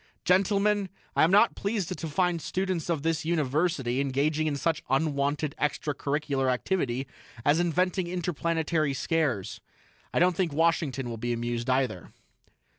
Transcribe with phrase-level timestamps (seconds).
[0.25, 5.53] "Gentlemen, I am not pleased to find students of this University engaging in such unwanted
[5.59, 7.05] extra curricular activity
[7.45, 9.61] as inventing interplanetary scares.
[10.11, 12.09] I don't think Washington will be amused, either."